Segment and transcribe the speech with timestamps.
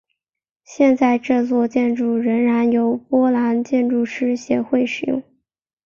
[0.63, 5.21] 现在这座建筑仍然由波兰建筑师协会使用。